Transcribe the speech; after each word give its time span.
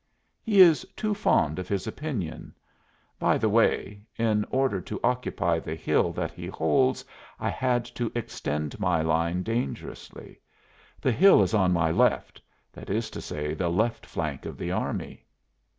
"He 0.41 0.61
is 0.61 0.83
too 0.95 1.13
fond 1.13 1.59
of 1.59 1.67
his 1.69 1.85
opinion. 1.85 2.55
By 3.19 3.37
the 3.37 3.49
way, 3.49 4.01
in 4.17 4.45
order 4.49 4.81
to 4.81 4.99
occupy 5.03 5.59
the 5.59 5.75
hill 5.75 6.11
that 6.13 6.31
he 6.31 6.47
holds 6.47 7.05
I 7.39 7.49
had 7.51 7.85
to 7.85 8.11
extend 8.15 8.79
my 8.79 9.03
line 9.03 9.43
dangerously. 9.43 10.39
The 10.99 11.11
hill 11.11 11.43
is 11.43 11.53
on 11.53 11.71
my 11.71 11.91
left 11.91 12.41
that 12.73 12.89
is 12.89 13.11
to 13.11 13.21
say 13.21 13.53
the 13.53 13.69
left 13.69 14.07
flank 14.07 14.47
of 14.47 14.57
the 14.57 14.71
army." 14.71 15.23